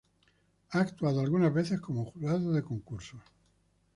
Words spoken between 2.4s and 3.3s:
de concursos.